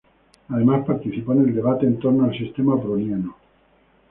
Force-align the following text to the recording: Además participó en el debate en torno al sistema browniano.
Además 0.49 0.83
participó 0.83 1.33
en 1.33 1.45
el 1.49 1.53
debate 1.53 1.85
en 1.85 1.99
torno 1.99 2.23
al 2.23 2.35
sistema 2.35 2.73
browniano. 2.73 3.37